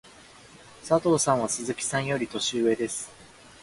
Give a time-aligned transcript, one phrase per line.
[0.81, 3.11] 佐藤さんは鈴木さんより年上です。